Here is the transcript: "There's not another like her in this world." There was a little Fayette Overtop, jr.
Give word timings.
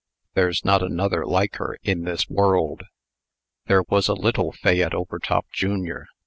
"There's 0.33 0.65
not 0.65 0.81
another 0.81 1.27
like 1.27 1.57
her 1.57 1.77
in 1.83 2.05
this 2.05 2.27
world." 2.27 2.81
There 3.67 3.83
was 3.83 4.07
a 4.07 4.15
little 4.15 4.51
Fayette 4.51 4.95
Overtop, 4.95 5.45
jr. 5.53 6.05